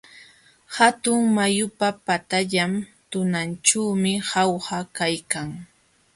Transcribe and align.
Hatun 0.75 1.21
mayupa 1.35 1.89
patallan 2.05 2.73
tunanćhuumi 3.11 4.13
Jauja 4.29 4.79
kaykan. 4.97 5.49